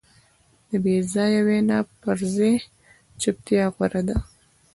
د 0.69 0.71
بېځایه 0.83 1.41
وینا 1.47 1.79
پر 2.01 2.17
ځای 2.35 2.55
چوپتیا 3.21 3.63
غوره 3.73 4.01
ده. 4.07 4.17